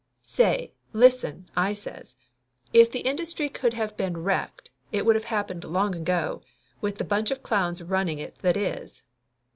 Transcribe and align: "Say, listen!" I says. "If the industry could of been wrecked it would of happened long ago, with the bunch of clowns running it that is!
"Say, 0.23 0.73
listen!" 0.93 1.47
I 1.69 1.73
says. 1.73 2.15
"If 2.73 2.91
the 2.91 3.01
industry 3.01 3.49
could 3.49 3.75
of 3.79 3.95
been 3.97 4.17
wrecked 4.23 4.71
it 4.91 5.05
would 5.05 5.15
of 5.15 5.25
happened 5.25 5.63
long 5.63 5.93
ago, 5.93 6.41
with 6.81 6.97
the 6.97 7.03
bunch 7.03 7.29
of 7.29 7.43
clowns 7.43 7.83
running 7.83 8.17
it 8.17 8.35
that 8.39 8.57
is! 8.57 9.03